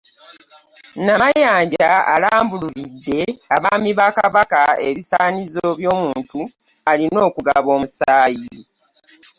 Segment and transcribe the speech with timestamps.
[1.05, 3.19] Namayanja alambululidde
[3.55, 6.39] abaami ba Kabaka ebisaanyizo by'omuntu
[6.91, 8.57] alina okugaba omusaayi